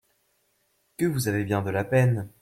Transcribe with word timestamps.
Que 0.97 1.05
vous 1.05 1.27
avez 1.27 1.43
bien 1.43 1.61
de 1.61 1.69
la 1.69 1.83
peine. 1.83 2.27